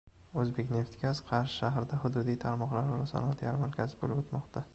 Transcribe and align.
“O‘zbekneftgaz”: 0.43 1.21
Qarshi 1.27 1.57
shahrida 1.63 1.99
hududiy 2.07 2.39
tarmoqlararo 2.45 3.07
sanoat 3.13 3.45
yarmarkasi 3.49 4.03
bo‘lib 4.03 4.25
o‘tmoqda 4.27 4.67